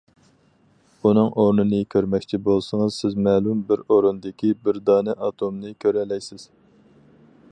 ئۇنىڭ 1.07 1.27
ئورنىنى 1.41 1.81
كۆرمەكچى 1.95 2.39
بولسىڭىز، 2.47 2.97
سىز 3.03 3.19
مەلۇم 3.29 3.61
بىر 3.69 3.85
ئورۇندىكى 3.97 4.51
بىر 4.65 4.81
دانە 4.89 5.17
ئاتومنى 5.27 5.77
كۆرەلەيسىز. 5.85 6.49